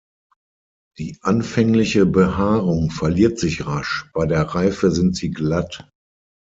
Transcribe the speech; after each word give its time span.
Die 0.97 1.19
anfängliche 1.21 2.07
Behaarung 2.07 2.89
verliert 2.89 3.37
sich 3.37 3.67
rasch, 3.67 4.09
bei 4.15 4.25
der 4.25 4.41
Reife 4.41 4.89
sind 4.89 5.15
sie 5.15 5.29
glatt. 5.29 5.87